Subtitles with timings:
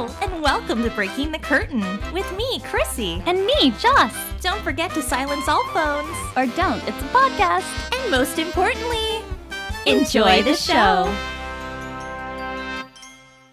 [0.00, 3.22] Hello, and welcome to Breaking the Curtain with me, Chrissy.
[3.26, 4.14] And me, Joss.
[4.40, 6.16] Don't forget to silence all phones.
[6.38, 7.94] Or don't, it's a podcast.
[7.94, 9.20] And most importantly,
[9.84, 11.04] enjoy the show.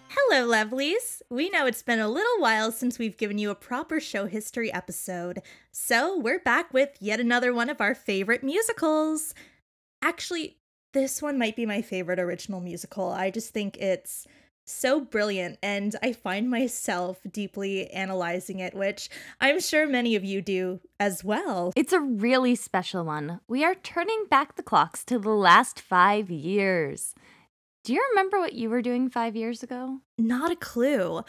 [0.08, 1.20] Hello, lovelies.
[1.28, 4.72] We know it's been a little while since we've given you a proper show history
[4.72, 9.34] episode, so we're back with yet another one of our favorite musicals.
[10.00, 10.56] Actually,
[10.94, 13.10] this one might be my favorite original musical.
[13.10, 14.26] I just think it's
[14.68, 19.08] so brilliant and I find myself deeply analyzing it, which
[19.40, 21.72] I'm sure many of you do as well.
[21.76, 23.40] It's a really special one.
[23.48, 27.14] We are turning back the clocks to the last five years.
[27.84, 30.00] Do you remember what you were doing five years ago?
[30.18, 31.22] Not a clue.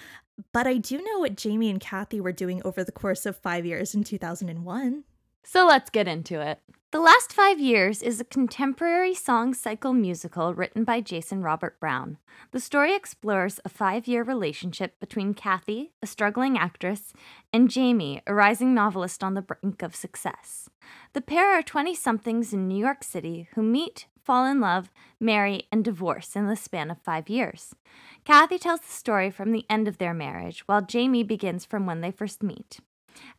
[0.54, 3.66] But I do know what Jamie and Kathy were doing over the course of five
[3.66, 5.04] years in 2001.
[5.44, 6.60] So let's get into it.
[6.92, 12.18] The Last Five Years is a contemporary song cycle musical written by Jason Robert Brown.
[12.52, 17.14] The story explores a five year relationship between Kathy, a struggling actress,
[17.54, 20.68] and Jamie, a rising novelist on the brink of success.
[21.14, 25.68] The pair are 20 somethings in New York City who meet, fall in love, marry,
[25.72, 27.76] and divorce in the span of five years.
[28.26, 32.02] Kathy tells the story from the end of their marriage, while Jamie begins from when
[32.02, 32.80] they first meet.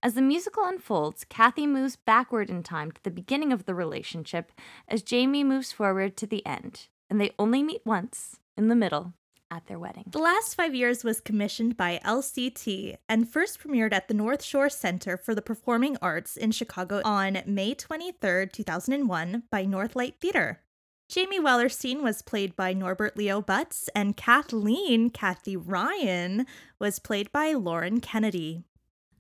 [0.03, 4.53] As the musical unfolds, Kathy moves backward in time to the beginning of the relationship
[4.89, 9.14] as Jamie moves forward to the end, and they only meet once in the middle
[9.50, 10.05] at their wedding.
[10.06, 14.69] The Last Five Years was commissioned by LCT and first premiered at the North Shore
[14.69, 20.61] Center for the Performing Arts in Chicago on May 23, 2001, by Northlight Theater.
[21.09, 26.47] Jamie Wellerstein was played by Norbert Leo Butz, and Kathleen, Kathy Ryan,
[26.78, 28.62] was played by Lauren Kennedy.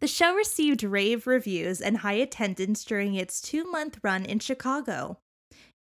[0.00, 5.18] The show received rave reviews and high attendance during its two month run in Chicago.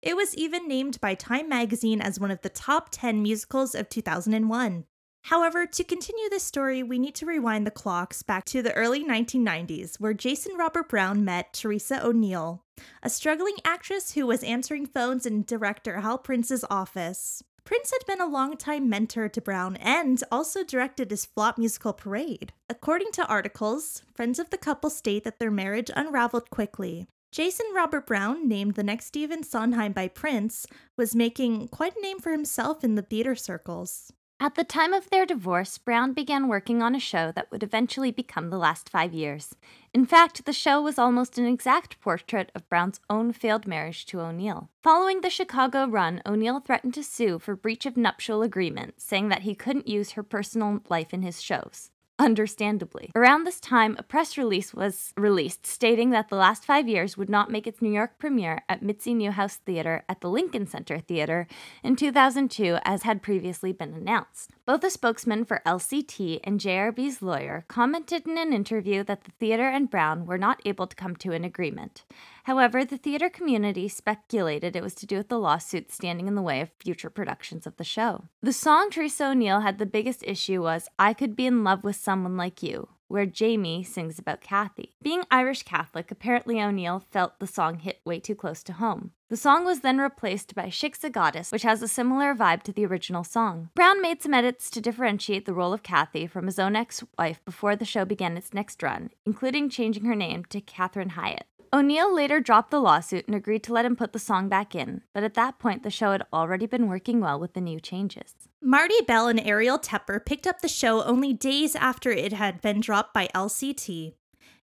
[0.02, 3.88] It was even named by Time magazine as one of the top 10 musicals of
[3.88, 4.84] 2001.
[5.24, 9.04] However, to continue this story, we need to rewind the clocks back to the early
[9.04, 12.64] 1990s, where Jason Robert Brown met Teresa O'Neill,
[13.02, 17.42] a struggling actress who was answering phones in director Hal Prince's office.
[17.64, 22.52] Prince had been a longtime mentor to Brown and also directed his flop musical Parade.
[22.68, 27.06] According to articles, friends of the couple state that their marriage unraveled quickly.
[27.32, 30.66] Jason Robert Brown, named the next Stephen Sondheim by Prince,
[30.96, 34.12] was making quite a name for himself in the theater circles.
[34.42, 38.10] At the time of their divorce, Brown began working on a show that would eventually
[38.10, 39.54] become The Last Five Years.
[39.92, 44.20] In fact, the show was almost an exact portrait of Brown's own failed marriage to
[44.20, 44.70] O'Neill.
[44.82, 49.42] Following the Chicago run, O'Neill threatened to sue for breach of nuptial agreement, saying that
[49.42, 53.10] he couldn't use her personal life in his shows understandably.
[53.14, 57.30] Around this time, a press release was released stating that The Last Five Years would
[57.30, 61.46] not make its New York premiere at Mitzi Newhouse Theater at the Lincoln Center Theater
[61.82, 64.50] in 2002, as had previously been announced.
[64.66, 69.68] Both a spokesman for LCT and JRB's lawyer commented in an interview that the theater
[69.68, 72.04] and Brown were not able to come to an agreement.
[72.50, 76.42] However, the theater community speculated it was to do with the lawsuit standing in the
[76.42, 78.24] way of future productions of the show.
[78.42, 81.94] The song Teresa O'Neill had the biggest issue was I Could Be in Love with
[81.94, 84.96] Someone Like You, where Jamie sings about Kathy.
[85.00, 89.12] Being Irish Catholic, apparently O'Neill felt the song hit way too close to home.
[89.28, 92.84] The song was then replaced by Shiksa Goddess, which has a similar vibe to the
[92.84, 93.70] original song.
[93.76, 97.40] Brown made some edits to differentiate the role of Kathy from his own ex wife
[97.44, 101.46] before the show began its next run, including changing her name to Catherine Hyatt.
[101.72, 105.02] O'Neill later dropped the lawsuit and agreed to let him put the song back in,
[105.14, 108.34] but at that point the show had already been working well with the new changes.
[108.60, 112.80] Marty Bell and Arielle Tepper picked up the show only days after it had been
[112.80, 114.14] dropped by LCT.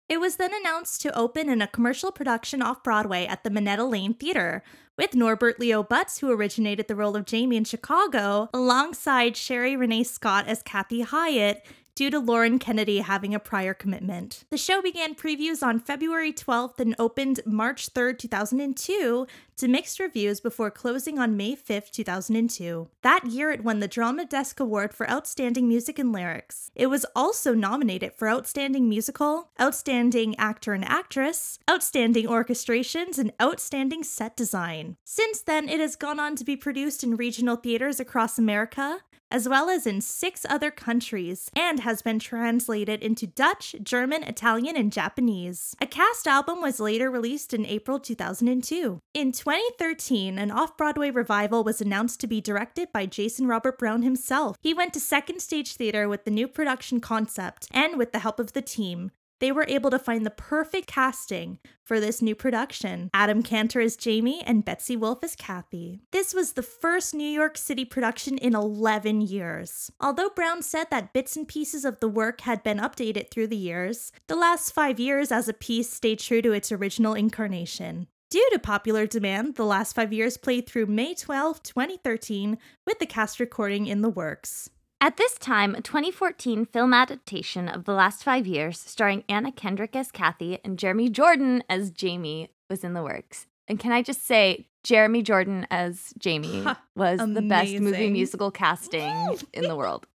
[0.08, 3.84] It was then announced to open in a commercial production off Broadway at the Minetta
[3.84, 4.62] Lane Theater,
[4.96, 10.04] with Norbert Leo Butz, who originated the role of Jamie in Chicago, alongside Sherie Rene
[10.04, 11.64] Scott as Kathy Hyatt,
[11.94, 14.44] due to Lauren Kennedy having a prior commitment.
[14.50, 20.40] The show began previews on February 12th and opened March 3rd, 2002 to mixed reviews
[20.40, 22.88] before closing on May 5th, 2002.
[23.02, 26.70] That year, it won the Drama Desk Award for Outstanding Music and Lyrics.
[26.74, 34.02] It was also nominated for Outstanding Musical, Outstanding Actor and Actress, Outstanding Orchestrations, and Outstanding
[34.02, 34.96] Set Design.
[35.04, 38.98] Since then, it has gone on to be produced in regional theaters across America,
[39.34, 44.76] as well as in six other countries, and has been translated into Dutch, German, Italian,
[44.76, 45.74] and Japanese.
[45.80, 49.00] A cast album was later released in April 2002.
[49.12, 54.02] In 2013, an off Broadway revival was announced to be directed by Jason Robert Brown
[54.02, 54.56] himself.
[54.60, 58.38] He went to Second Stage Theater with the new production concept and with the help
[58.38, 59.10] of the team.
[59.44, 63.10] They were able to find the perfect casting for this new production.
[63.12, 66.00] Adam Cantor as Jamie and Betsy Wolfe as Kathy.
[66.12, 69.90] This was the first New York City production in 11 years.
[70.00, 73.56] Although Brown said that bits and pieces of the work had been updated through the
[73.56, 78.06] years, the last five years as a piece stayed true to its original incarnation.
[78.30, 82.56] Due to popular demand, the last five years played through May 12, 2013,
[82.86, 84.70] with the cast recording in the works.
[85.04, 89.94] At this time, a 2014 film adaptation of The Last Five Years, starring Anna Kendrick
[89.94, 93.46] as Kathy and Jeremy Jordan as Jamie, was in the works.
[93.68, 96.64] And can I just say, Jeremy Jordan as Jamie
[96.96, 100.06] was the best movie musical casting in the world.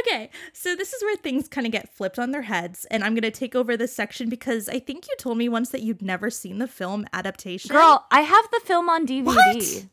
[0.00, 3.14] Okay, so this is where things kind of get flipped on their heads, and I'm
[3.14, 6.28] gonna take over this section because I think you told me once that you'd never
[6.28, 7.72] seen the film adaptation.
[7.74, 9.24] Girl, I have the film on DVD.
[9.24, 9.86] What?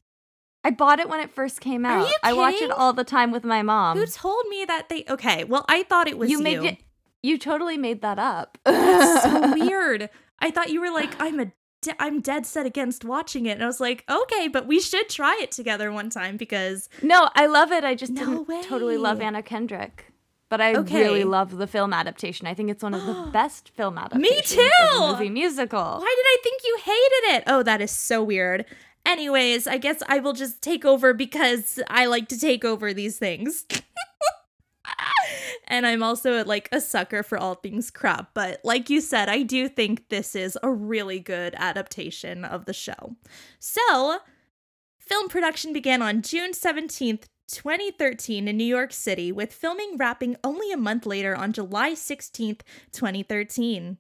[0.66, 2.10] I bought it when it first came out.
[2.24, 3.98] I watch it all the time with my mom.
[3.98, 5.06] who told me that they?
[5.08, 6.38] Okay, well, I thought it was you.
[6.40, 6.78] you made it.
[7.24, 8.58] You totally made that up.
[8.66, 10.10] That's so weird.
[10.40, 11.46] I thought you were like, I'm a,
[11.82, 15.08] de- I'm dead set against watching it, and I was like, okay, but we should
[15.10, 17.84] try it together one time because No, I love it.
[17.84, 19.22] I just No didn't totally love.
[19.22, 20.12] Anna Kendrick.
[20.50, 21.02] But I Okay.
[21.02, 22.46] really love the film adaptation.
[22.46, 24.56] I think it's one of the best film adaptations.
[24.58, 25.00] Me too!
[25.00, 25.80] Movie musical.
[25.80, 27.44] Why did I think you hated it?
[27.48, 28.66] Oh, that is so weird.
[29.06, 33.20] Anyways, I guess I will just take over because I like to take over these
[33.20, 33.66] things.
[35.68, 39.44] and I'm also like a sucker for all things crap, but like you said, I
[39.44, 43.16] do think this is a really good adaptation of the show.
[43.60, 44.20] So,
[45.00, 50.72] film production began on June 17th, 2013 in New York City, with filming wrapping only
[50.72, 52.62] a month later on July 16th,
[52.92, 53.98] 2013.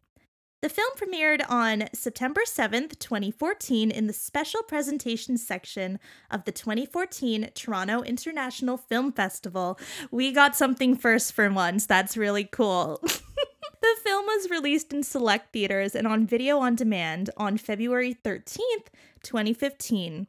[0.65, 5.99] The film premiered on September 7th, 2014, in the special presentation section
[6.31, 9.77] of the 2014 Toronto International Film Festival.
[10.09, 11.85] We got something first for once.
[11.85, 12.99] That's really cool.
[13.03, 18.87] the film was released in select theaters and on video on demand on February 13th,
[19.21, 20.25] 2015.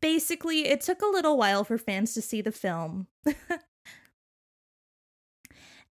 [0.00, 3.08] Basically, it took a little while for fans to see the film.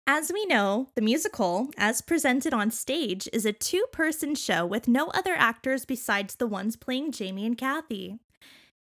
[0.05, 4.89] As we know, the musical, as presented on stage, is a two person show with
[4.89, 8.19] no other actors besides the ones playing Jamie and Kathy.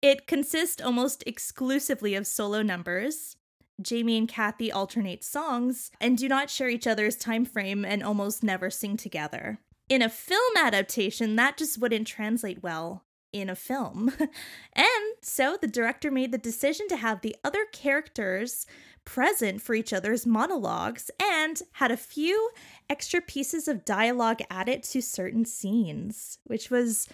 [0.03, 3.37] It consists almost exclusively of solo numbers.
[3.81, 8.43] Jamie and Kathy alternate songs and do not share each other's time frame and almost
[8.43, 9.61] never sing together.
[9.89, 14.13] In a film adaptation, that just wouldn't translate well in a film.
[14.73, 18.67] and so the director made the decision to have the other characters
[19.05, 22.51] present for each other's monologues and had a few
[22.89, 27.09] extra pieces of dialogue added to certain scenes, which was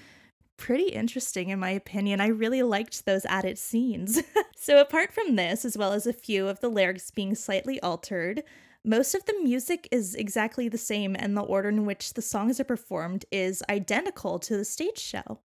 [0.56, 2.20] pretty interesting in my opinion.
[2.20, 4.22] I really liked those added scenes.
[4.56, 8.42] so, apart from this, as well as a few of the lyrics being slightly altered,
[8.84, 12.60] most of the music is exactly the same, and the order in which the songs
[12.60, 15.40] are performed is identical to the stage show.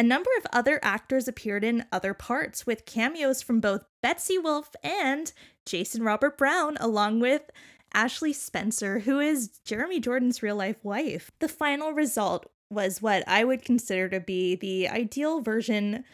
[0.00, 4.74] A number of other actors appeared in other parts, with cameos from both Betsy Wolfe
[4.82, 5.30] and
[5.66, 7.50] Jason Robert Brown, along with
[7.92, 11.30] Ashley Spencer, who is Jeremy Jordan's real life wife.
[11.40, 16.04] The final result was what I would consider to be the ideal version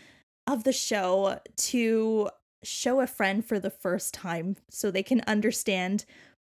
[0.49, 2.31] of the show to
[2.65, 6.05] show a friend for the first time so they can understand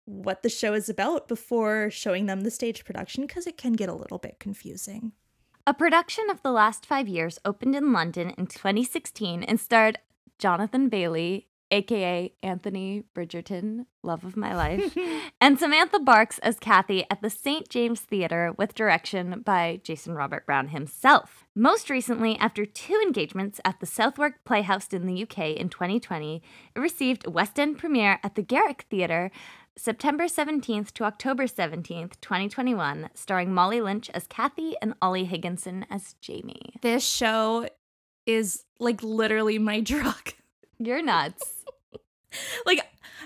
[0.05, 3.89] what the show is about before showing them the stage production because it can get
[3.89, 5.11] a little bit confusing.
[5.67, 9.99] A production of The Last Five Years opened in London in 2016 and starred
[10.39, 14.97] Jonathan Bailey, aka Anthony Bridgerton, love of my life,
[15.41, 17.67] and Samantha Barks as Kathy at the St.
[17.67, 21.45] James Theatre with direction by Jason Robert Brown himself.
[21.53, 26.41] Most recently, after two engagements at the Southwark Playhouse in the UK in 2020,
[26.77, 29.31] it received a West End premiere at the Garrick Theatre
[29.77, 36.15] September 17th to October 17th, 2021, starring Molly Lynch as Kathy and Oli Higginson as
[36.19, 36.73] Jamie.
[36.81, 37.69] This show
[38.25, 40.33] is like literally my drug.
[40.79, 41.63] You're nuts.
[42.65, 42.81] like,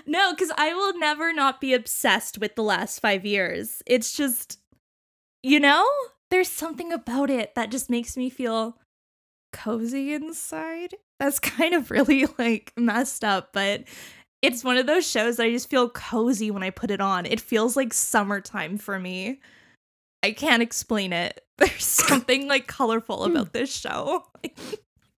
[0.06, 3.82] no, because I will never not be obsessed with the last five years.
[3.86, 4.58] It's just,
[5.42, 5.86] you know,
[6.30, 8.76] there's something about it that just makes me feel
[9.52, 10.94] cozy inside.
[11.18, 13.84] That's kind of really like messed up, but
[14.42, 17.26] it's one of those shows that I just feel cozy when I put it on.
[17.26, 19.40] It feels like summertime for me.
[20.22, 21.44] I can't explain it.
[21.58, 24.24] There's something like colorful about this show.
[24.44, 24.50] I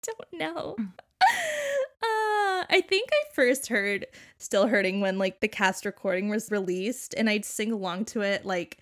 [0.02, 0.76] don't know.
[0.78, 7.14] Uh, I think I first heard Still Hurting when like the cast recording was released
[7.16, 8.80] and I'd sing along to it like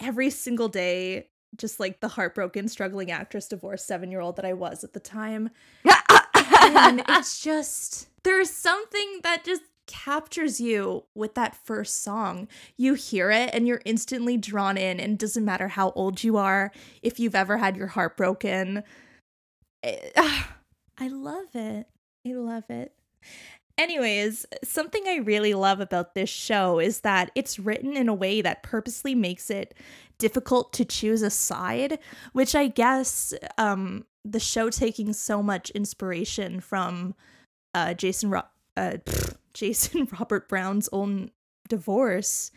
[0.00, 4.52] every single day, just like the heartbroken, struggling actress, divorced seven year old that I
[4.52, 5.50] was at the time.
[5.84, 12.48] And it's just, there's something that just captures you with that first song.
[12.76, 16.36] You hear it and you're instantly drawn in, and it doesn't matter how old you
[16.36, 18.82] are, if you've ever had your heart broken.
[19.82, 20.10] Eh,
[20.98, 21.86] I love it.
[22.26, 22.92] I love it.
[23.78, 28.40] Anyways, something I really love about this show is that it's written in a way
[28.40, 29.74] that purposely makes it
[30.18, 31.98] difficult to choose a side,
[32.32, 37.14] which I guess um, the show taking so much inspiration from
[37.74, 38.42] uh, Jason Ro-
[38.76, 38.98] uh,
[39.54, 41.30] Jason Robert Brown's own
[41.68, 42.50] divorce.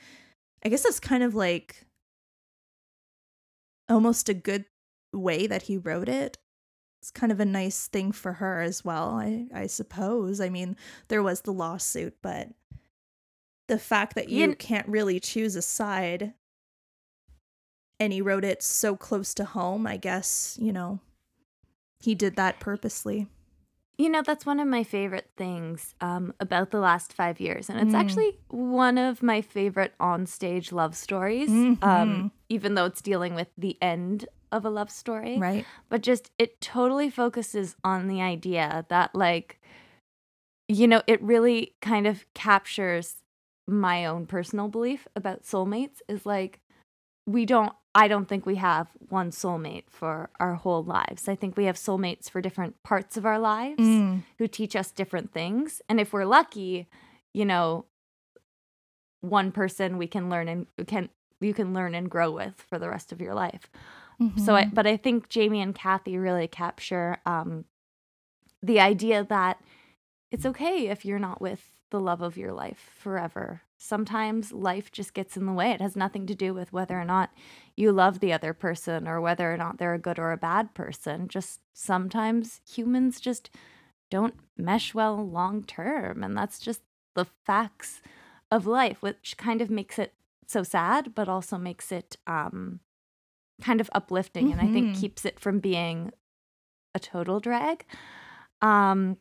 [0.63, 1.85] I guess that's kind of like
[3.87, 4.65] almost a good
[5.13, 6.37] way that he wrote it
[7.01, 10.41] it's kind of a nice thing for her as well, I, I suppose.
[10.41, 10.75] I mean,
[11.07, 12.49] there was the lawsuit, but
[13.67, 16.33] the fact that you, you can't really choose a side
[17.99, 20.99] and he wrote it so close to home, I guess, you know,
[21.99, 23.27] he did that purposely.
[23.99, 27.69] You know, that's one of my favorite things um, about the last five years.
[27.69, 27.99] And it's mm.
[27.99, 31.83] actually one of my favorite on-stage love stories, mm-hmm.
[31.83, 35.37] um, even though it's dealing with the end of a love story.
[35.37, 35.65] Right.
[35.89, 39.59] But just it totally focuses on the idea that, like,
[40.69, 43.17] you know, it really kind of captures
[43.67, 46.61] my own personal belief about soulmates is like,
[47.27, 51.27] we don't, I don't think we have one soulmate for our whole lives.
[51.27, 54.23] I think we have soulmates for different parts of our lives mm.
[54.37, 55.81] who teach us different things.
[55.89, 56.87] And if we're lucky,
[57.33, 57.85] you know,
[59.21, 61.09] one person we can learn and can
[61.41, 63.69] you can learn and grow with for the rest of your life.
[64.21, 64.43] Mm-hmm.
[64.43, 67.63] So, I, but I think Jamie and Kathy really capture um,
[68.61, 69.61] the idea that
[70.31, 73.61] it's okay if you're not with the love of your life forever.
[73.77, 75.71] Sometimes life just gets in the way.
[75.71, 77.31] It has nothing to do with whether or not
[77.75, 80.73] you love the other person or whether or not they're a good or a bad
[80.73, 81.27] person.
[81.27, 83.49] Just sometimes humans just
[84.09, 86.23] don't mesh well long term.
[86.23, 86.81] And that's just
[87.15, 88.01] the facts
[88.51, 90.13] of life, which kind of makes it
[90.47, 92.79] so sad, but also makes it um,
[93.61, 94.59] kind of uplifting mm-hmm.
[94.59, 95.01] and I think mm-hmm.
[95.01, 96.11] keeps it from being
[96.95, 97.85] a total drag.
[98.61, 99.17] Um,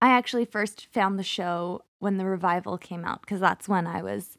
[0.00, 4.02] I actually first found the show when the revival came out because that's when I
[4.02, 4.38] was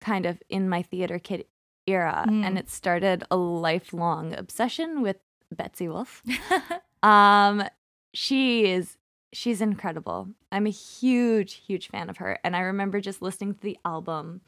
[0.00, 1.46] kind of in my theater kid
[1.86, 2.44] era mm.
[2.44, 5.16] and it started a lifelong obsession with
[5.54, 6.22] Betsy Wolfe.
[7.02, 7.64] um,
[8.12, 8.96] she is
[9.32, 10.28] she's incredible.
[10.52, 14.40] I'm a huge huge fan of her and I remember just listening to the album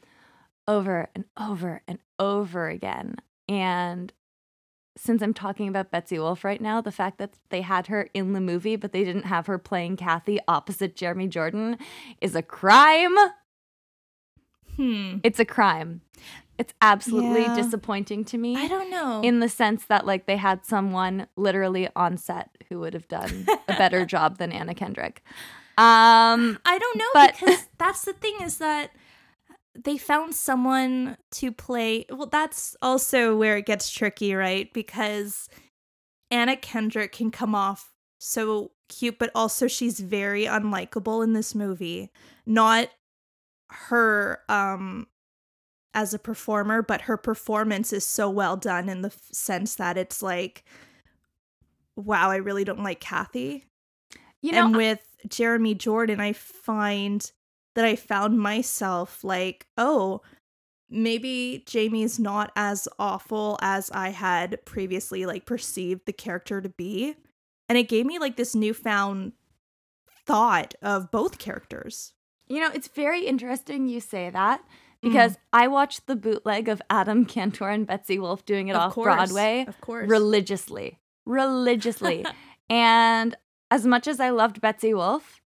[0.67, 3.15] over and over and over again.
[3.47, 4.13] And
[4.99, 8.33] since I'm talking about Betsy Wolfe right now, the fact that they had her in
[8.33, 11.77] the movie, but they didn't have her playing Kathy opposite Jeremy Jordan
[12.19, 13.15] is a crime.
[14.75, 15.17] Hmm.
[15.23, 16.01] It's a crime.
[16.57, 17.55] It's absolutely yeah.
[17.55, 18.57] disappointing to me.
[18.57, 19.21] I don't know.
[19.23, 23.47] In the sense that, like, they had someone literally on set who would have done
[23.69, 25.23] a better job than Anna Kendrick.
[25.77, 28.91] Um, I don't know but- because that's the thing is that
[29.75, 32.05] they found someone to play.
[32.09, 34.71] Well, that's also where it gets tricky, right?
[34.73, 35.47] Because
[36.31, 42.11] Anna Kendrick can come off so cute, but also she's very unlikable in this movie.
[42.45, 42.89] Not
[43.71, 45.07] her um
[45.93, 49.97] as a performer, but her performance is so well done in the f- sense that
[49.97, 50.63] it's like,
[51.95, 53.65] wow, I really don't like Kathy.
[54.41, 57.29] You know, and with Jeremy Jordan, I find
[57.75, 60.21] that I found myself like, oh,
[60.89, 67.15] maybe Jamie's not as awful as I had previously like perceived the character to be.
[67.67, 69.33] And it gave me like this newfound
[70.25, 72.13] thought of both characters.
[72.47, 74.61] You know, it's very interesting you say that
[75.01, 75.39] because mm.
[75.53, 79.05] I watched the bootleg of Adam Cantor and Betsy Wolfe doing it of off course,
[79.05, 80.09] Broadway of course.
[80.09, 80.99] religiously.
[81.25, 82.25] Religiously.
[82.69, 83.35] and
[83.69, 85.41] as much as I loved Betsy Wolfe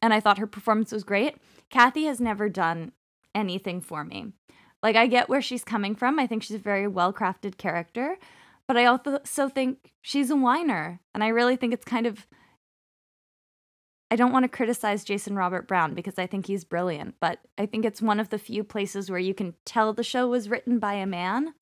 [0.00, 1.36] and I thought her performance was great,
[1.70, 2.92] Kathy has never done
[3.34, 4.32] anything for me.
[4.82, 6.18] Like, I get where she's coming from.
[6.18, 8.16] I think she's a very well crafted character,
[8.68, 11.00] but I also think she's a whiner.
[11.14, 12.26] And I really think it's kind of.
[14.08, 17.66] I don't want to criticize Jason Robert Brown because I think he's brilliant, but I
[17.66, 20.78] think it's one of the few places where you can tell the show was written
[20.78, 21.54] by a man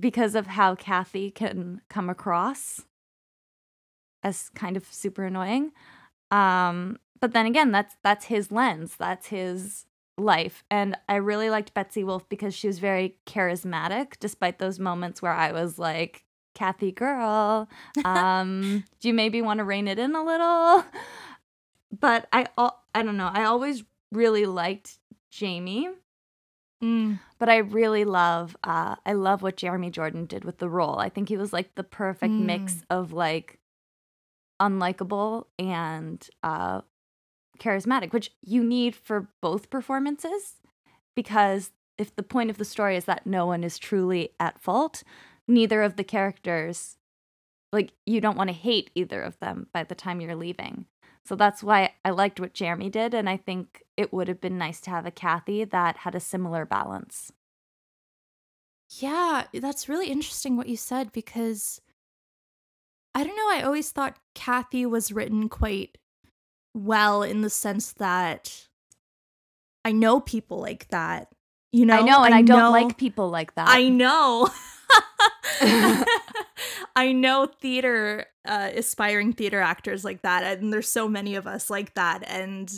[0.00, 2.86] because of how Kathy can come across
[4.22, 5.72] as kind of super annoying.
[6.30, 8.96] Um, but then again, that's that's his lens.
[8.96, 9.86] That's his
[10.18, 10.64] life.
[10.70, 15.32] And I really liked Betsy Wolfe because she was very charismatic, despite those moments where
[15.32, 17.68] I was like, Kathy girl,
[18.04, 20.84] um, do you maybe want to rein it in a little?
[21.98, 22.46] But I
[22.94, 23.30] I don't know.
[23.32, 24.98] I always really liked
[25.30, 25.88] Jamie.
[26.82, 27.18] Mm.
[27.38, 30.98] But I really love uh I love what Jeremy Jordan did with the role.
[30.98, 32.44] I think he was like the perfect mm.
[32.44, 33.58] mix of like
[34.60, 36.80] unlikable and uh
[37.58, 40.56] charismatic, which you need for both performances
[41.14, 45.02] because if the point of the story is that no one is truly at fault,
[45.48, 46.98] neither of the characters
[47.72, 50.86] like you don't want to hate either of them by the time you're leaving.
[51.24, 54.58] So that's why I liked what Jeremy did and I think it would have been
[54.58, 57.32] nice to have a Kathy that had a similar balance.
[58.88, 61.80] Yeah, that's really interesting what you said because
[63.14, 65.98] I don't know, I always thought Kathy was written quite
[66.76, 68.66] well in the sense that
[69.84, 71.28] I know people like that.
[71.72, 73.68] You know, I know, and I, I don't like people like that.
[73.68, 74.48] I know.
[76.96, 81.70] I know theater, uh, aspiring theater actors like that, and there's so many of us
[81.70, 82.24] like that.
[82.26, 82.72] And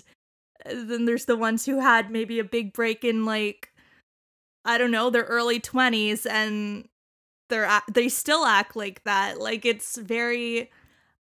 [0.67, 3.71] uh, then there's the ones who had maybe a big break in like,
[4.64, 6.88] I don't know, their early 20s, and
[7.49, 9.40] they're they still act like that.
[9.40, 10.71] Like it's very,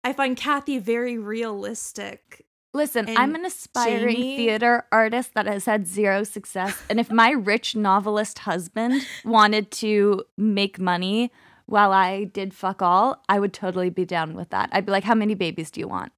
[0.03, 4.37] I find Kathy very realistic Listen, and I'm an aspiring Jamie?
[4.37, 6.83] theater artist that has had zero success.
[6.91, 11.31] And if my rich novelist husband wanted to make money
[11.67, 14.71] while I did fuck all, I would totally be down with that.
[14.73, 16.13] I'd be like, how many babies do you want?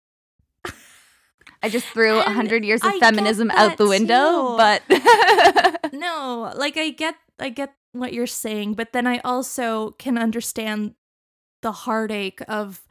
[1.63, 4.57] I just threw a hundred years of I feminism out the window, too.
[4.57, 10.17] but no, like I get, I get what you're saying, but then I also can
[10.19, 10.95] understand
[11.63, 12.87] the heartache of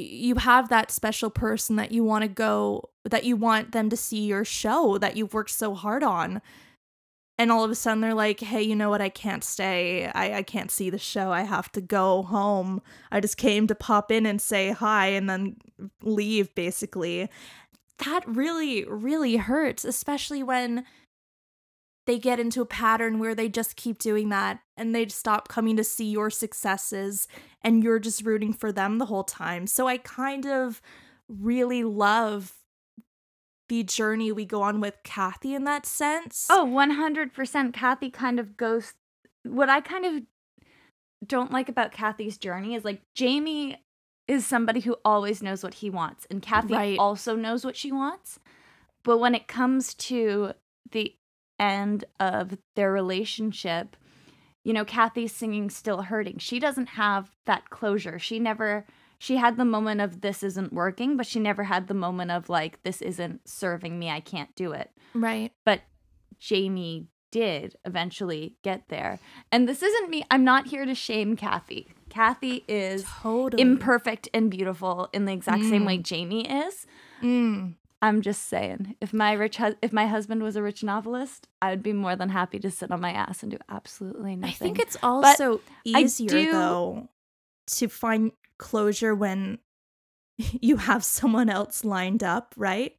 [0.00, 3.96] you have that special person that you want to go that you want them to
[3.96, 6.42] see your show that you've worked so hard on.
[7.38, 9.00] And all of a sudden they're like hey you know what?
[9.00, 10.10] I can't stay.
[10.14, 11.32] I, I can't see the show.
[11.32, 12.82] I have to go home.
[13.10, 15.56] I just came to pop in and say hi and then
[16.02, 17.28] leave basically.
[18.04, 20.84] That really really hurts especially when
[22.06, 25.76] they get into a pattern where they just keep doing that and they stop coming
[25.76, 27.26] to see your successes
[27.62, 29.66] and you're just rooting for them the whole time.
[29.66, 30.80] So I kind of
[31.28, 32.54] really love
[33.68, 36.46] the journey we go on with Kathy in that sense.
[36.48, 38.94] Oh, 100% Kathy kind of goes
[39.42, 40.22] what I kind of
[41.26, 43.82] don't like about Kathy's journey is like Jamie
[44.28, 46.98] is somebody who always knows what he wants and Kathy right.
[46.98, 48.38] also knows what she wants.
[49.02, 50.52] But when it comes to
[50.90, 51.14] the
[51.58, 53.96] end of their relationship,
[54.64, 56.38] you know, Kathy's singing Still Hurting.
[56.38, 58.18] She doesn't have that closure.
[58.18, 58.86] She never,
[59.18, 62.48] she had the moment of this isn't working, but she never had the moment of
[62.48, 64.10] like, this isn't serving me.
[64.10, 64.90] I can't do it.
[65.14, 65.52] Right.
[65.64, 65.82] But
[66.38, 69.18] Jamie did eventually get there.
[69.52, 71.88] And this isn't me, I'm not here to shame Kathy.
[72.08, 73.60] Kathy is totally.
[73.60, 75.70] imperfect and beautiful in the exact mm.
[75.70, 76.86] same way Jamie is.
[77.22, 77.74] Mm.
[78.06, 81.70] I'm just saying, if my rich hu- if my husband was a rich novelist, I
[81.70, 84.48] would be more than happy to sit on my ass and do absolutely nothing.
[84.48, 86.52] I think it's also but easier do...
[86.52, 87.08] though
[87.66, 89.58] to find closure when
[90.38, 92.96] you have someone else lined up, right?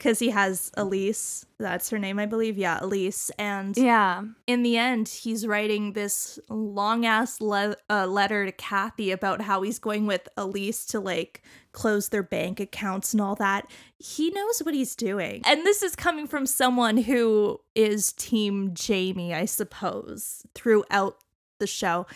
[0.00, 1.44] Because he has Elise.
[1.58, 2.56] That's her name, I believe.
[2.56, 3.30] Yeah, Elise.
[3.38, 9.10] And yeah, in the end, he's writing this long ass le- uh, letter to Kathy
[9.10, 13.70] about how he's going with Elise to like close their bank accounts and all that.
[13.98, 15.42] He knows what he's doing.
[15.44, 21.18] And this is coming from someone who is Team Jamie, I suppose, throughout
[21.58, 22.06] the show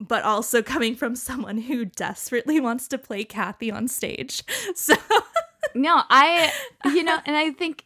[0.00, 4.42] but also coming from someone who desperately wants to play Kathy on stage.
[4.74, 4.94] So
[5.74, 6.52] no, I,
[6.86, 7.84] you know, and I think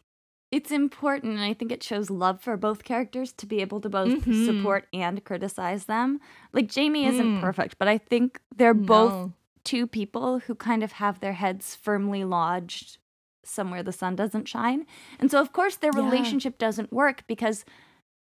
[0.51, 3.89] it's important and I think it shows love for both characters to be able to
[3.89, 4.47] both mm-hmm.
[4.47, 6.21] support and criticize them.
[6.53, 7.41] Like Jamie isn't mm.
[7.41, 8.87] perfect, but I think they're no.
[8.87, 9.31] both
[9.65, 12.99] two people who kind of have their heads firmly lodged
[13.45, 14.87] somewhere the sun doesn't shine.
[15.19, 16.03] And so of course their yeah.
[16.03, 17.65] relationship doesn't work because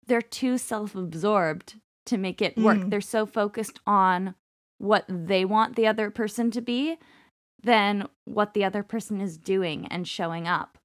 [0.07, 1.75] they're too self-absorbed
[2.07, 2.79] to make it work.
[2.79, 2.91] Mm.
[2.91, 4.35] They're so focused on
[4.79, 6.99] what they want the other person to be
[7.65, 10.79] than what the other person is doing and showing up.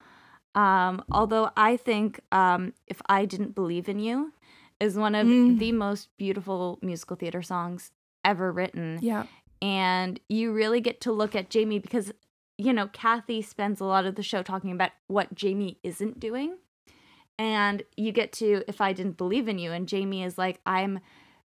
[0.55, 4.33] Um, although I think um, If I Didn't Believe in You
[4.79, 5.59] is one of mm.
[5.59, 7.91] the most beautiful musical theater songs
[8.25, 8.99] ever written.
[9.01, 9.25] Yeah.
[9.61, 12.11] And you really get to look at Jamie because,
[12.57, 16.57] you know, Kathy spends a lot of the show talking about what Jamie isn't doing.
[17.37, 20.99] And you get to If I Didn't Believe in You, and Jamie is like, I'm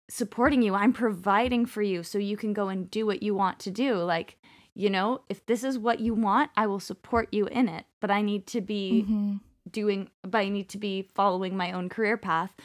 [0.10, 3.60] supporting you, I'm providing for you so you can go and do what you want
[3.60, 3.96] to do.
[3.96, 4.38] Like,
[4.74, 8.10] you know, if this is what you want, I will support you in it, but
[8.10, 9.36] I need to be mm-hmm.
[9.70, 12.56] doing, but I need to be following my own career path,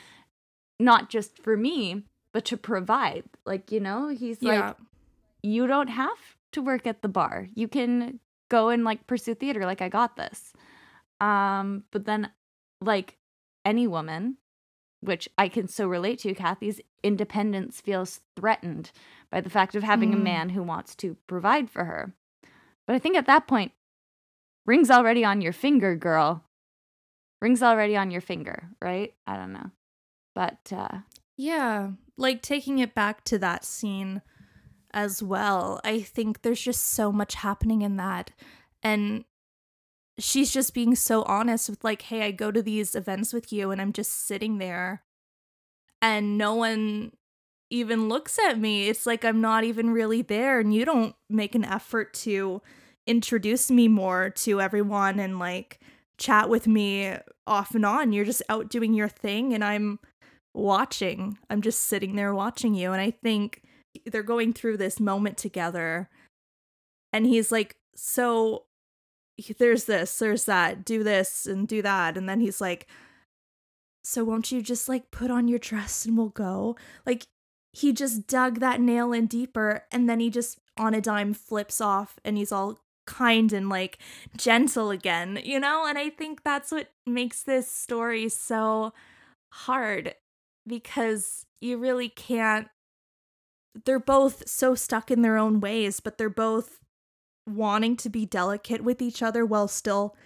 [0.78, 3.24] not just for me, but to provide.
[3.44, 4.68] Like, you know, he's yeah.
[4.68, 4.76] like,
[5.42, 7.48] you don't have to work at the bar.
[7.54, 9.64] You can go and like pursue theater.
[9.64, 10.52] Like, I got this.
[11.20, 12.30] Um, but then,
[12.80, 13.16] like
[13.64, 14.36] any woman,
[15.06, 18.90] which I can so relate to, Kathy's independence feels threatened
[19.30, 20.14] by the fact of having mm.
[20.14, 22.14] a man who wants to provide for her.
[22.86, 23.72] But I think at that point,
[24.64, 26.44] rings already on your finger, girl.
[27.40, 29.14] Rings already on your finger, right?
[29.26, 29.70] I don't know.
[30.34, 30.98] But uh
[31.36, 34.22] Yeah, like taking it back to that scene
[34.92, 35.80] as well.
[35.84, 38.30] I think there's just so much happening in that.
[38.82, 39.24] And
[40.18, 43.70] she's just being so honest with, like, hey, I go to these events with you
[43.70, 45.02] and I'm just sitting there
[46.02, 47.12] and no one
[47.70, 48.88] even looks at me.
[48.88, 52.62] It's like I'm not even really there and you don't make an effort to
[53.06, 55.80] introduce me more to everyone and like
[56.18, 58.12] chat with me off and on.
[58.12, 59.98] You're just out doing your thing and I'm
[60.54, 61.38] watching.
[61.50, 62.92] I'm just sitting there watching you.
[62.92, 63.62] And I think
[64.06, 66.08] they're going through this moment together.
[67.12, 68.64] And he's like, So
[69.58, 72.16] there's this, there's that, do this and do that.
[72.16, 72.86] And then he's like,
[74.04, 76.76] So won't you just like put on your dress and we'll go?
[77.04, 77.26] Like
[77.72, 81.80] he just dug that nail in deeper and then he just on a dime flips
[81.80, 83.98] off and he's all kind and like
[84.36, 85.86] gentle again, you know?
[85.86, 88.92] And I think that's what makes this story so
[89.52, 90.14] hard
[90.66, 92.68] because you really can't.
[93.84, 96.80] They're both so stuck in their own ways, but they're both
[97.46, 100.16] wanting to be delicate with each other while still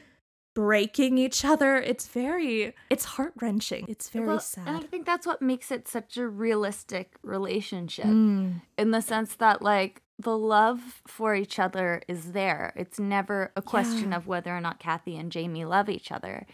[0.55, 1.77] breaking each other.
[1.77, 3.85] It's very, it's heart wrenching.
[3.89, 4.67] It's very well, sad.
[4.67, 8.63] And I think that's what makes it such a realistic relationship Mm.
[8.77, 12.73] in the sense that, like, the love for each other is there.
[12.77, 14.17] It's never a question Yeah.
[14.19, 16.47] of whether or not Kathy and Jamie love each other.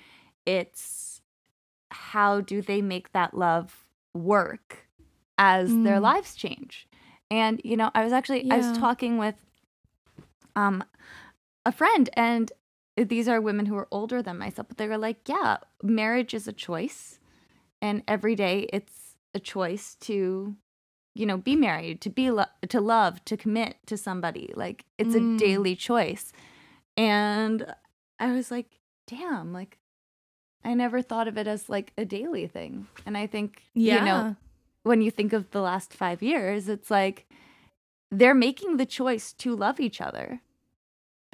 [0.44, 1.20] It's
[1.90, 4.86] how do they make that love work
[5.38, 6.02] as their Mm.
[6.02, 6.86] lives change.
[7.30, 9.34] And you know, I was actually I was talking with
[10.56, 10.82] um
[11.64, 12.50] a friend and
[12.96, 16.48] these are women who are older than myself, but they were like, yeah, marriage is
[16.48, 17.18] a choice
[17.82, 20.56] and every day it's a choice to
[21.14, 24.52] you know, be married, to be lo- to love, to commit to somebody.
[24.54, 25.36] Like it's Mm.
[25.36, 26.30] a daily choice.
[26.96, 27.74] And
[28.18, 29.78] I was like, damn, like
[30.62, 32.86] I never thought of it as like a daily thing.
[33.06, 33.98] And I think, Yeah.
[33.98, 34.36] you know,
[34.82, 37.26] when you think of the last five years, it's like
[38.10, 40.40] they're making the choice to love each other,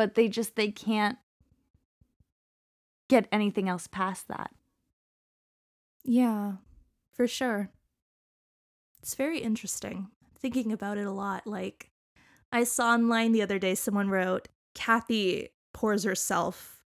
[0.03, 1.17] but they just they can't
[3.09, 4.51] get anything else past that.
[6.03, 6.55] Yeah,
[7.12, 7.71] for sure.
[9.01, 10.09] It's very interesting.
[10.37, 11.47] Thinking about it a lot.
[11.47, 11.93] Like,
[12.51, 16.83] I saw online the other day someone wrote, Kathy pours herself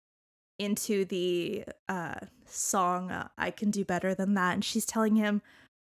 [0.59, 4.55] into the uh, song, uh, I Can Do Better Than That.
[4.55, 5.41] And she's telling him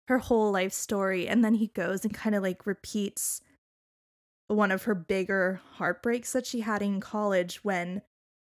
[0.06, 1.26] her whole life story.
[1.26, 3.40] And then he goes and kind of like repeats
[4.48, 8.02] one of her bigger heartbreaks that she had in college when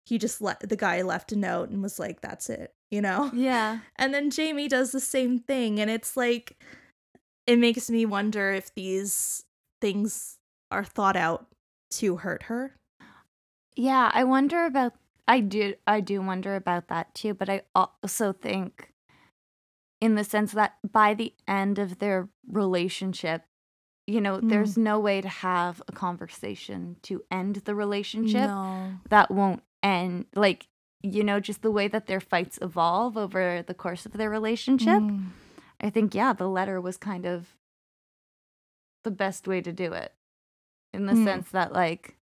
[0.05, 3.31] he just let the guy left a note and was like, that's it, you know?
[3.33, 3.79] Yeah.
[3.97, 5.79] And then Jamie does the same thing.
[5.79, 6.57] And it's like,
[7.47, 9.43] it makes me wonder if these
[9.79, 10.37] things
[10.71, 11.47] are thought out
[11.91, 12.75] to hurt her.
[13.75, 14.93] Yeah, I wonder about
[15.27, 18.91] I do I do wonder about that too, but I also think
[19.99, 23.43] in the sense that by the end of their relationship,
[24.11, 24.49] you know, Mm.
[24.49, 28.93] there's no way to have a conversation to end the relationship No.
[29.09, 30.67] that won't end like
[31.03, 35.01] you know just the way that their fights evolve over the course of their relationship.
[35.01, 35.29] Mm.
[35.79, 37.55] I think yeah, the letter was kind of
[39.03, 40.13] the best way to do it
[40.93, 41.23] in the Mm.
[41.23, 42.17] sense that like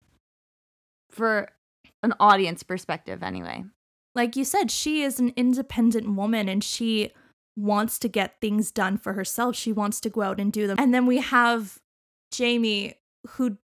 [1.09, 1.49] for
[2.03, 3.63] an audience perspective anyway.
[4.13, 7.11] Like you said, she is an independent woman and she
[7.57, 9.55] wants to get things done for herself.
[9.55, 10.77] She wants to go out and do them.
[10.79, 11.79] And then we have
[12.31, 12.93] Jamie
[13.31, 13.57] who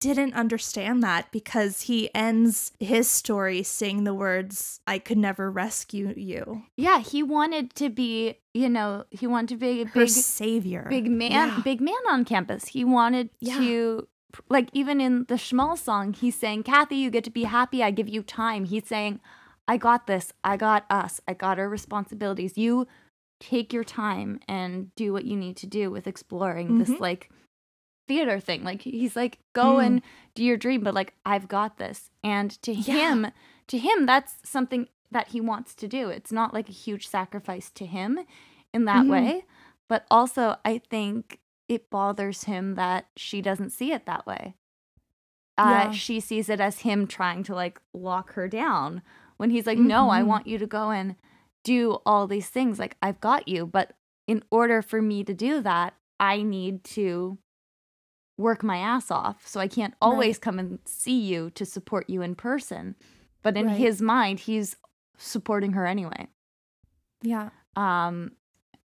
[0.00, 6.14] didn't understand that because he ends his story saying the words, I could never rescue
[6.16, 6.62] you.
[6.76, 10.86] Yeah, he wanted to be, you know, he wanted to be a Her big savior.
[10.88, 11.60] big man, Yeah.
[11.64, 12.66] big man on campus.
[12.68, 13.58] He wanted Yeah.
[13.58, 14.08] to
[14.48, 17.82] like even in the Schmuel song, he's saying, "Kathy, you get to be happy.
[17.82, 19.20] I give you time." He's saying,
[19.66, 20.32] "I got this.
[20.44, 21.20] I got us.
[21.26, 22.56] I got our responsibilities.
[22.56, 22.86] You
[23.40, 26.78] take your time and do what you need to do with exploring Mhm.
[26.86, 27.30] this like
[28.06, 29.86] theater thing." Like he's like, "Go Mm.
[29.86, 30.02] and
[30.34, 32.94] do your dream, but like I've got this." And to Yeah.
[33.12, 33.26] him,
[33.68, 36.08] to him that's something that he wants to do.
[36.10, 38.20] It's not like a huge sacrifice to him
[38.74, 39.10] in that Mhm.
[39.10, 39.44] way.
[39.88, 44.54] But also, I think it bothers him that she doesn't see it that way.
[45.56, 45.90] Uh, Yeah.
[45.92, 49.02] She sees it as him trying to like lock her down
[49.38, 50.26] when he's like, No, I Mhm.
[50.26, 51.16] want you to go and
[51.76, 52.78] do all these things.
[52.78, 53.66] Like, I've got you.
[53.66, 53.92] But
[54.26, 57.38] in order for me to do that, I need to
[58.38, 59.46] work my ass off.
[59.46, 62.94] So I can't always come and see you to support you in person.
[63.42, 63.76] But in Right.
[63.78, 64.76] his mind, he's
[65.18, 66.28] supporting her anyway.
[67.22, 67.50] Yeah.
[67.76, 68.32] Um,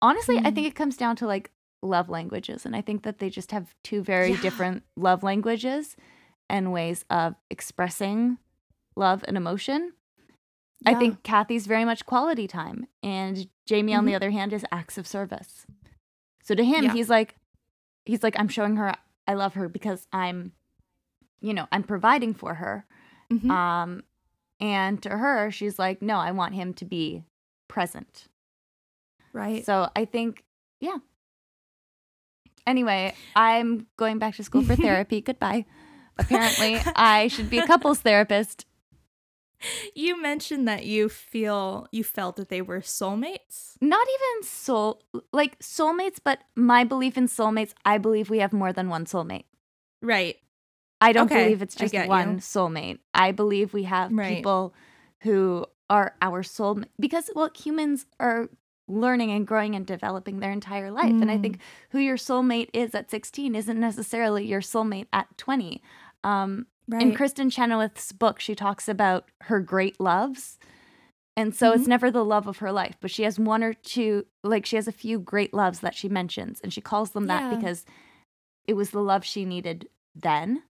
[0.01, 0.55] honestly, I Mm.
[0.55, 3.75] think it comes down to like love languages, and I think that they just have
[3.83, 4.41] two very Yeah.
[4.41, 5.95] different love languages
[6.49, 8.37] and ways of expressing
[8.95, 9.93] love and emotion.
[10.85, 14.15] I think Kathy's very much quality time, and Jamie, on the Mhm.
[14.15, 15.65] other hand, is acts of service.
[16.43, 16.93] So to him, Yeah.
[16.93, 17.35] he's like,
[18.05, 18.93] he's like, I'm showing her
[19.27, 20.53] I love her because I'm,
[21.39, 22.85] you know, I'm providing for her.
[23.31, 23.49] Mhm.
[23.51, 24.03] Um,
[24.59, 27.23] and to her, she's like, no, I want him to be
[27.67, 28.27] present.
[29.33, 29.63] right.
[29.65, 30.43] So I think,
[30.79, 30.97] yeah.
[32.67, 35.21] Anyway, I'm going back to school for therapy.
[35.21, 35.65] Goodbye.
[36.17, 38.65] Apparently, I should be a couples therapist.
[39.95, 43.75] You mentioned that you feel you felt that they were soulmates.
[43.81, 48.73] Not even soul, like soulmates, but my belief in soulmates, I believe we have more
[48.73, 49.45] than one soulmate.
[50.01, 50.37] Right.
[50.99, 52.37] I don't Okay, believe it's just one you.
[52.37, 52.99] soulmate.
[53.13, 54.37] I believe we have Right.
[54.37, 54.73] people
[55.21, 58.49] who are our soul because well, humans are
[58.87, 61.11] learning and growing and developing their entire life.
[61.21, 61.41] And I Mm.
[61.41, 61.59] think
[61.91, 65.81] who your soulmate is at 16 isn't necessarily your soulmate at 20.
[66.23, 67.01] Um, Right.
[67.01, 70.57] in Kristin Chenoweth's book, she talks about her great loves.
[71.37, 71.87] And so it's Mhm.
[71.87, 74.87] never the love of her life, but she has one or two, like she has
[74.87, 76.59] a few great loves that she mentions.
[76.59, 77.55] And she calls them that Yeah.
[77.57, 77.85] because
[78.67, 80.63] it was the love she needed then.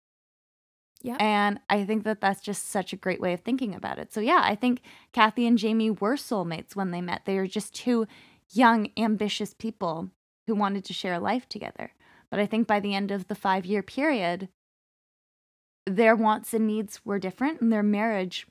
[1.03, 1.17] yeah.
[1.19, 4.13] And I think that that's just such a great way of thinking about it.
[4.13, 4.81] So, yeah, I think
[5.13, 7.25] Kathy and Jamie were soulmates when they met.
[7.25, 8.05] They were just two
[8.51, 10.11] young, ambitious people
[10.45, 11.93] who wanted to share life together.
[12.29, 14.49] But I think by the end of the five year period,
[15.85, 18.47] their wants and needs were different, and their marriage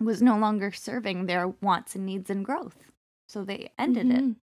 [0.00, 2.76] was no longer serving their wants and needs and growth.
[3.28, 4.22] So they ended it.
[4.24, 4.36] Mhm.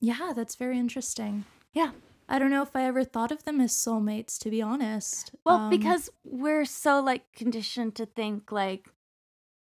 [0.00, 1.44] Yeah, that's very interesting.
[1.72, 1.92] Yeah.
[2.28, 5.34] I don't know if I ever thought of them as soulmates, to be honest.
[5.44, 8.88] Well, Um, because we're so like conditioned to think like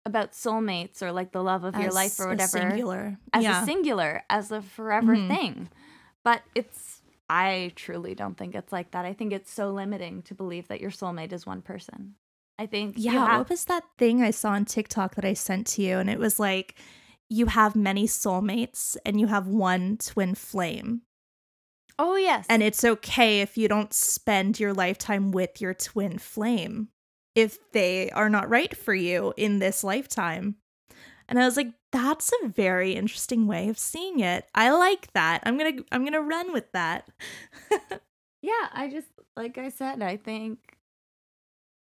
[0.06, 3.18] about soulmates or like the love of your life or a whatever singular.
[3.34, 3.62] as yeah.
[3.62, 5.28] a singular, as a forever Mhm.
[5.28, 5.70] thing.
[6.24, 6.91] But it's
[7.34, 9.06] I truly don't think it's like that.
[9.06, 12.16] I think it's so limiting to believe that your soulmate is one person.
[12.60, 15.66] I think Yeah, have- what was that thing I saw on TikTok that I sent
[15.68, 15.98] to you?
[15.98, 16.76] And it was like,
[17.30, 21.04] you have many soulmates and you have one twin flame.
[21.98, 22.46] Oh yes.
[22.50, 26.90] And it's okay if you don't spend your lifetime with your twin flame
[27.34, 30.58] if they are not right for you in this lifetime.
[31.32, 34.46] And I was like, that's a very interesting way of seeing it.
[34.54, 35.42] I like that.
[35.46, 37.08] I'm going to I'm going to run with that.
[38.44, 40.58] Yeah, I just like I said, I think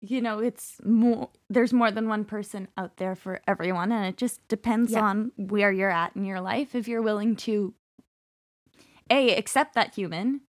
[0.03, 4.17] you know, it's more there's more than one person out there for everyone and it
[4.17, 5.03] just depends Yeah.
[5.03, 7.73] on where you're at in your life if you're willing to
[9.11, 10.41] A accept that human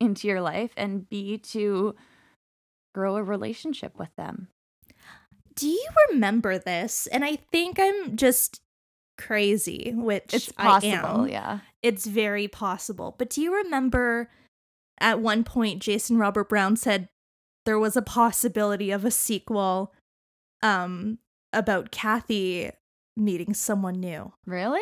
[0.00, 1.94] into your life and B to
[2.94, 4.48] grow a relationship with them.
[5.56, 7.06] Do you remember this?
[7.08, 8.60] And I think I'm just
[9.16, 11.60] crazy, which It's possible, yeah.
[11.82, 13.14] It's very possible.
[13.18, 14.30] But do you remember
[15.00, 17.08] at one point Jason Robert Brown said
[17.64, 19.92] there was a possibility of a sequel
[20.62, 21.18] um
[21.52, 22.70] about Kathy
[23.16, 24.32] meeting someone new?
[24.46, 24.80] Really?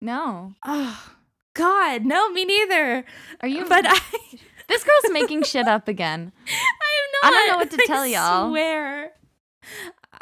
[0.00, 0.54] No.
[0.64, 1.12] Oh
[1.54, 3.04] God, no, me neither.
[3.40, 4.00] Are you But I,
[4.68, 6.32] This girl's making shit up again.
[6.46, 7.11] I am.
[7.22, 8.46] I don't know what to tell I y'all.
[8.46, 9.12] I Swear.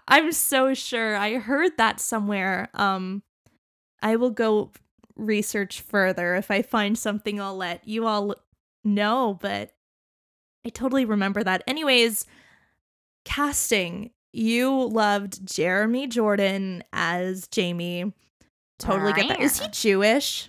[0.08, 1.16] I'm so sure.
[1.16, 2.68] I heard that somewhere.
[2.74, 3.22] Um,
[4.02, 4.70] I will go
[5.16, 6.34] research further.
[6.34, 8.34] If I find something, I'll let you all
[8.84, 9.38] know.
[9.40, 9.72] But
[10.66, 11.62] I totally remember that.
[11.66, 12.26] Anyways,
[13.24, 14.10] casting.
[14.32, 18.12] You loved Jeremy Jordan as Jamie.
[18.78, 19.40] Totally get that.
[19.40, 20.48] Is he Jewish?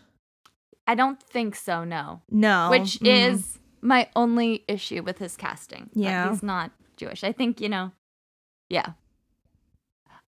[0.86, 2.22] I don't think so, no.
[2.30, 2.70] No.
[2.70, 3.08] which Mm.
[3.34, 5.90] is my only issue with his casting.
[5.94, 6.30] Yeah.
[6.30, 7.24] he's not Jewish.
[7.24, 7.92] I think you know,
[8.70, 8.94] yeah.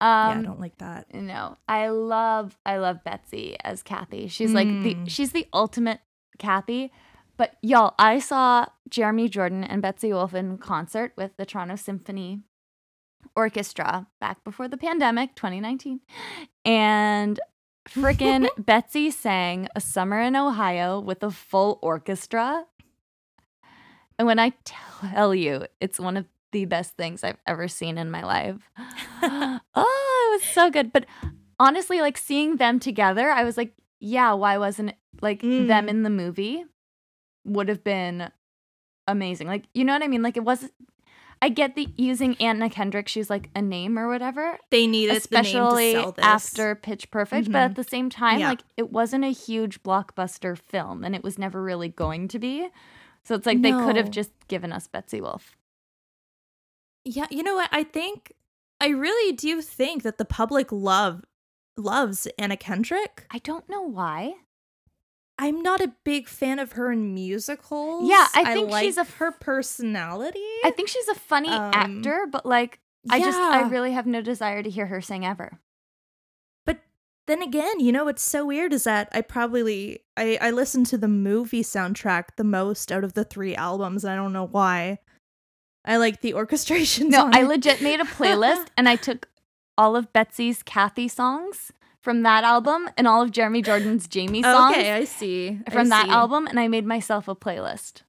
[0.01, 1.13] yeah, Um, I don't like that.
[1.15, 4.29] no, I love I love Betsy as Kathy.
[4.29, 5.09] She's like the Mm.
[5.09, 6.01] she's the ultimate
[6.39, 6.93] Kathy.
[7.37, 12.41] But y'all, I saw Jeremy Jordan and Betsy Wolfe in concert with the Toronto Symphony
[13.35, 16.01] Orchestra back before the pandemic, 2019,
[16.65, 17.41] and
[17.89, 22.67] frickin' Betsy sang "A Summer in Ohio" with a full orchestra.
[24.19, 28.11] And when I tell you, it's one of the best things I've ever seen in
[28.11, 28.57] my life.
[29.23, 30.93] oh, it was so good.
[30.93, 31.07] But
[31.59, 35.89] honestly, like seeing them together, I was like, yeah, why wasn't it like them Mm.
[35.89, 36.65] in the movie
[37.45, 38.31] would have been
[39.07, 39.47] amazing.
[39.47, 40.23] Like, you know what I mean?
[40.23, 40.73] Like it wasn't
[41.41, 44.59] I get the using Anna Kendrick, she's like a name or whatever.
[44.71, 46.25] They needed Especially the name to sell this.
[46.25, 47.65] after Pitch Perfect, but Mhm.
[47.65, 48.51] at the same time, Yeah.
[48.51, 52.69] like it wasn't a huge blockbuster film and it was never really going to be.
[53.25, 55.57] So it's like they could have just given us Betsy Wolfe.
[57.05, 57.69] Yeah, you know what?
[57.73, 58.33] I think
[58.81, 61.25] I really do think that the public love
[61.77, 63.27] loves Anna Kendrick.
[63.31, 64.35] I don't know why.
[65.39, 68.09] I'm not a big fan of her in musicals.
[68.09, 70.39] Yeah, I think like she's a- her personality.
[70.65, 72.81] I think she's a funny Um, actor, but like
[73.11, 75.59] I just I really have no desire to hear her sing ever.
[77.29, 80.99] Then again, you know what's so weird is that I probably I I listened to
[80.99, 84.05] the movie soundtrack the most out of the three albums.
[84.05, 84.99] I don't know why.
[85.85, 87.11] I like the orchestrations.
[87.11, 87.47] No, I it.
[87.47, 89.29] legit made a playlist and I took
[89.79, 94.77] all of Betsy's Kathy songs from that album and all of Jeremy Jordan's Jamie songs
[94.77, 95.61] Okay, I see.
[95.67, 96.13] I from that see.
[96.13, 98.03] album and I made myself a playlist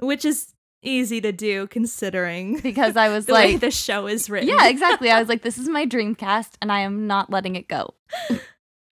[0.00, 4.30] which is easy to do considering because I was the way like the show is
[4.30, 4.48] written.
[4.48, 5.10] Yeah, exactly.
[5.10, 7.94] I was like this is my dream cast and I am not letting it go.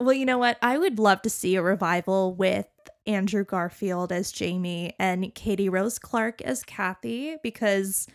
[0.01, 0.59] Well, you know what?
[0.63, 2.69] I would love to see a revival with
[3.07, 8.07] Andrew Garfield as Jamie and Katie Rose Clarke as Cathy because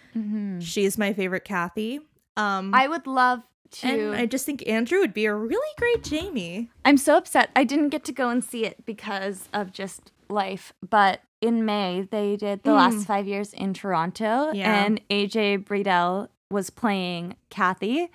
[0.59, 1.99] she's my favorite Cathy.
[2.37, 6.03] Um, I would love to and I just think Andrew would be a really great
[6.03, 6.69] Jamie.
[6.85, 7.49] I'm so upset.
[7.55, 10.73] I didn't get to go and see it because of just life.
[10.87, 12.75] But in May, they did the Mm.
[12.75, 14.83] last five years in Toronto, Yeah.
[14.85, 18.09] and AJ Bridel was playing Cathy.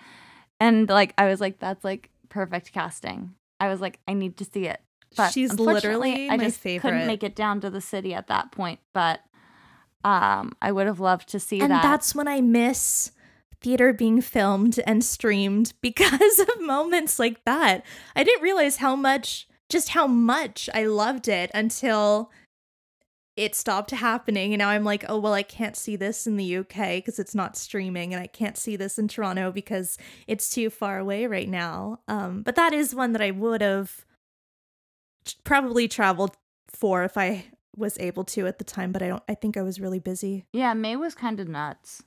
[0.60, 3.34] And like, I was like, that's like perfect casting.
[3.60, 4.80] I was like, I need to see it.
[5.16, 6.90] But She's literally I just favorite.
[6.90, 8.80] couldn't make it down to the city at that point.
[8.92, 9.20] But
[10.04, 11.84] um, I would have loved to see and that.
[11.84, 13.10] And that's when I miss
[13.60, 17.84] theater being filmed and streamed because of moments like that.
[18.14, 22.30] I didn't realize how much, just how much I loved it until
[23.38, 24.52] it stopped happening.
[24.52, 27.36] And now I'm like, oh, well, I can't see this in the UK because it's
[27.36, 29.96] not streaming, and I can't see this in Toronto because
[30.26, 32.00] it's too far away right now.
[32.08, 34.04] Um, but that is one that I would have
[35.44, 37.44] probably traveled for if I
[37.76, 40.44] was able to at the time, but I don't, I think I was really busy.
[40.52, 42.02] Yeah, May was kind of nuts.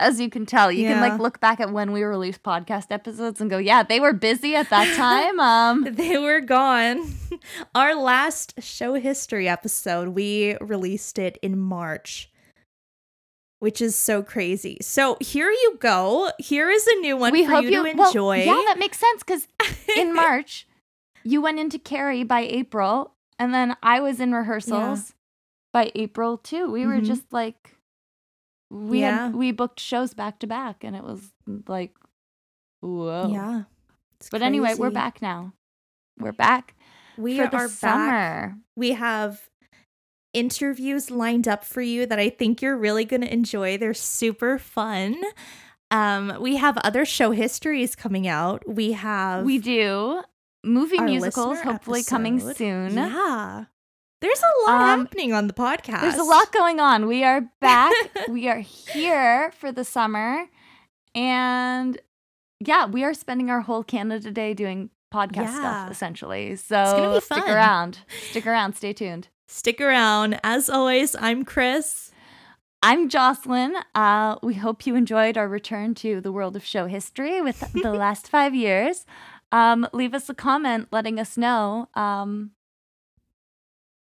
[0.00, 3.40] As you can tell, you can like look back at when we released podcast episodes
[3.40, 5.38] and go, yeah, they were busy at that time.
[5.38, 7.14] Um, They were gone.
[7.74, 12.28] Our last show history episode, we released it in March,
[13.60, 14.78] which is so crazy.
[14.82, 16.30] So here you go.
[16.40, 18.38] Here is a new one we for hope you, you to well, enjoy.
[18.42, 19.46] yeah, that makes sense because
[19.96, 20.66] in March,
[21.22, 25.14] you went into Carrie by April, and then I was in rehearsals
[25.72, 26.68] by April too.
[26.70, 27.04] We were Mhm.
[27.06, 27.76] just like,
[28.74, 29.26] we Yeah.
[29.26, 31.32] had we booked shows back to back, and it was
[31.68, 31.94] like,
[32.80, 33.30] whoa.
[33.32, 33.62] yeah.
[34.30, 35.52] But anyway, we're back now.
[36.18, 36.74] We're back
[37.16, 37.70] We for are the back.
[37.70, 38.56] summer.
[38.76, 39.48] We have
[40.32, 43.76] interviews lined up for you that I think you're really going to enjoy.
[43.78, 45.16] They're super fun.
[45.90, 48.66] Um, we have other show histories coming out.
[48.68, 50.22] We have We do
[50.64, 52.94] movie musicals, hopefully coming soon.
[52.94, 53.66] Yeah.
[54.24, 56.00] There's a lot Um, happening on the podcast.
[56.00, 57.06] There's a lot going on.
[57.06, 57.92] We are back.
[58.30, 60.46] we are here for the summer.
[61.14, 62.00] And
[62.58, 65.58] yeah, we are spending our whole Canada Day doing podcast Yeah.
[65.58, 66.56] stuff essentially.
[66.56, 67.98] So stick around.
[68.30, 68.76] Stick around.
[68.76, 69.28] Stay tuned.
[69.46, 70.40] Stick around.
[70.42, 72.10] As always, I'm Chris.
[72.82, 73.74] I'm Jocelyn.
[73.94, 77.92] Uh, we hope you enjoyed our return to the world of show history with the
[78.04, 79.04] last five years.
[79.52, 81.90] Um, leave us a comment letting us know.
[81.94, 82.52] Um,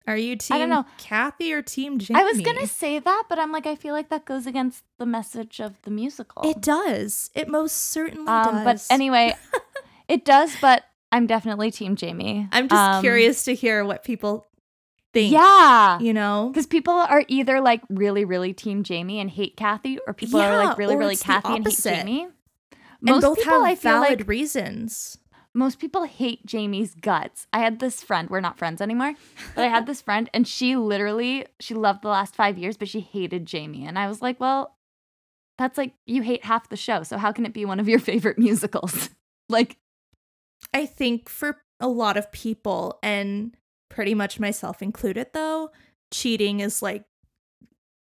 [0.06, 0.84] Are you team I don't know.
[0.98, 2.20] Cathy or team Jamie?
[2.20, 5.06] I was gonna say that, but I'm like, I feel like that goes against the
[5.06, 6.42] message of the musical.
[6.48, 7.30] It does.
[7.34, 8.88] It most certainly um, does.
[8.88, 9.34] but anyway,
[10.08, 10.54] it does.
[10.60, 12.48] But I'm definitely Team Jamie.
[12.52, 14.48] I'm just Um, curious to hear what people
[15.12, 15.32] think.
[15.32, 16.48] Yeah, You know?
[16.48, 20.64] because people are either like really, really Team Jamie and hate Cathy, or people are
[20.66, 21.78] like really, really Cathy and hate.
[21.82, 22.22] Jamie.
[22.22, 22.30] and
[23.02, 25.18] Most both people, have I feel valid like reasons.
[25.54, 27.46] Most people hate Jamie's guts.
[27.52, 29.14] I had this friend, we're not friends anymore,
[29.54, 32.88] but I had this friend and she literally she loved the last 5 years but
[32.88, 34.76] she hated Jamie and I was like, "Well,
[35.58, 37.02] that's like you hate half the show.
[37.02, 39.10] So how can it be one of your favorite musicals?"
[39.48, 39.78] like
[40.72, 43.56] I think for a lot of people, and
[43.90, 45.70] pretty much myself included, though,
[46.10, 47.04] cheating is like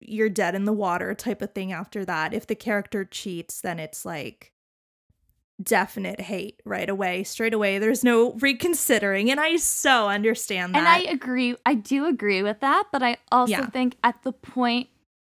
[0.00, 2.34] you're dead in the water type of thing after that.
[2.34, 4.52] If the character cheats, then it's like
[5.62, 7.78] definite hate right away, straight away.
[7.78, 9.30] There's no reconsidering.
[9.30, 10.78] And I so understand that.
[10.78, 11.56] and I agree.
[11.66, 13.66] I do agree with that, but I also Yeah.
[13.66, 14.88] think at the point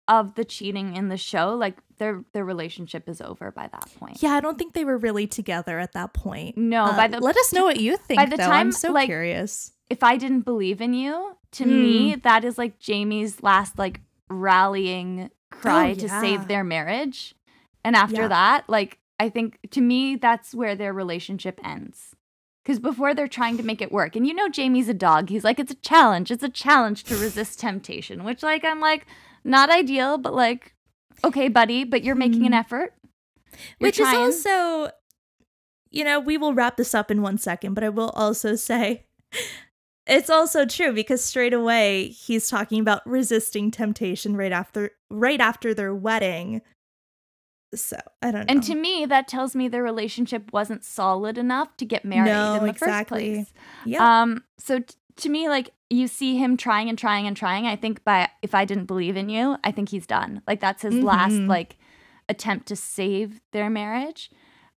[0.08, 4.22] of the cheating in the show, like their their relationship is over by that point.
[4.22, 6.56] yeah, I don't think they were really together at that point.
[6.58, 8.18] No, Uh, by the let us know what you think.
[8.18, 8.44] by the though.
[8.46, 9.72] time, I'm so like, curious.
[9.88, 11.68] if I didn't believe in you, to Mm.
[11.68, 17.34] me, that is like Jamie's last like rallying cry Oh, to save their marriage.
[17.84, 18.28] And after Yeah.
[18.28, 22.14] that, like I think to me, that's where their relationship ends.
[22.64, 24.16] Because before they're trying to make it work.
[24.16, 25.28] And you know Jamie's a dog.
[25.28, 26.30] He's like, it's a challenge.
[26.32, 28.24] It's a challenge to resist temptation.
[28.24, 29.06] Which like I'm like,
[29.44, 30.74] not ideal, but like,
[31.24, 32.58] okay, buddy, but you're making an Mhm.
[32.58, 32.94] effort.
[33.78, 34.20] You're Which trying.
[34.28, 34.90] is also,
[35.90, 39.06] you know, we will wrap this up in one second, but I will also say
[40.06, 45.72] it's also true because straight away he's talking about resisting temptation right after right after
[45.72, 46.62] their wedding.
[47.82, 48.46] So I don't know.
[48.48, 52.54] And to me, that tells me their relationship wasn't solid enough to get married No,
[52.54, 53.36] in the exactly.
[53.38, 53.64] first place.
[53.84, 57.66] yeah, Um, so t- to me, like you see him trying and trying and trying.
[57.66, 60.42] I think by if I didn't believe in you, I think he's done.
[60.46, 61.48] Like that's his last Mhm.
[61.48, 61.76] like
[62.28, 64.30] attempt to save their marriage.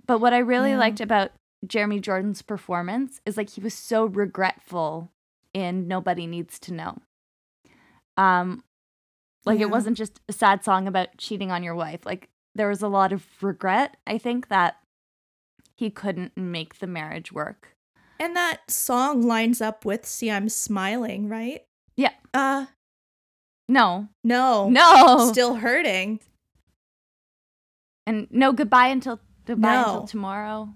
[0.05, 0.79] But what I really Yeah.
[0.79, 1.31] liked about
[1.65, 5.11] Jeremy Jordan's performance is like he was so regretful
[5.53, 6.97] in Nobody Needs to Know.
[8.17, 8.63] Um
[9.45, 9.65] like Yeah.
[9.67, 12.05] it wasn't just a sad song about cheating on your wife.
[12.05, 14.77] Like there was a lot of regret, I think, that
[15.75, 17.73] he couldn't make the marriage work.
[18.19, 21.63] and that song lines up with "See I'm Smiling," right?
[21.95, 22.13] Yeah.
[22.33, 22.65] Uh,
[23.69, 24.07] No.
[24.23, 25.29] no, No.
[25.31, 26.19] still hurting.
[28.05, 29.83] And no goodbye until goodbye No.
[29.83, 30.73] until tomorrow.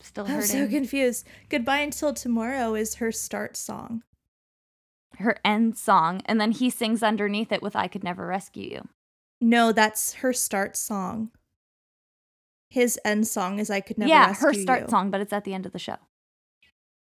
[0.00, 0.60] Still hurting.
[0.60, 1.26] I'm so confused.
[1.48, 4.02] Goodbye until tomorrow is her start song.
[5.18, 8.88] Her end song, and then he sings underneath it with "I could never rescue you."
[9.40, 11.30] No, that's her start song.
[12.70, 14.88] His end song is "I could never." yeah, her start you.
[14.88, 15.96] song, but it's at the end of the show.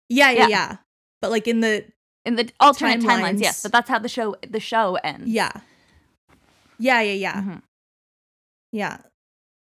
[0.10, 0.48] Yeah, yeah, Yeah.
[0.48, 0.78] yeah.
[1.22, 1.86] But like in the
[2.26, 3.42] In the alternate timelines, Timelines.
[3.42, 5.28] yes, but that's how the show the show ends.
[5.28, 5.52] yeah,
[6.78, 7.62] yeah, yeah, yeah, Mhm.
[8.72, 8.98] yeah.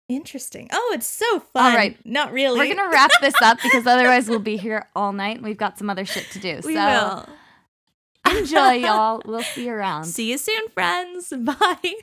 [0.09, 0.67] Interesting.
[0.71, 1.71] Oh, it's so fun.
[1.71, 1.95] All right.
[2.05, 2.59] not really.
[2.59, 5.37] We're gonna wrap this up because otherwise we'll be here all night.
[5.37, 6.59] and We've got some other shit to do.
[6.65, 7.27] We so
[8.25, 8.37] will.
[8.39, 9.21] enjoy, y'all.
[9.25, 10.05] We'll see you around.
[10.05, 11.31] See you soon, friends.
[11.37, 11.93] Bye.